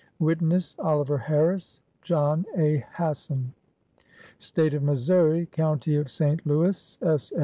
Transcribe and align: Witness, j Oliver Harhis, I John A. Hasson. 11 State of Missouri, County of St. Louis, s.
Witness, 0.17 0.73
j 0.73 0.81
Oliver 0.81 1.19
Harhis, 1.19 1.79
I 1.79 1.81
John 2.01 2.45
A. 2.57 2.77
Hasson. 2.95 3.53
11 3.99 4.13
State 4.39 4.73
of 4.73 4.81
Missouri, 4.81 5.45
County 5.51 5.95
of 5.95 6.09
St. 6.09 6.43
Louis, 6.43 6.97
s. 7.03 7.31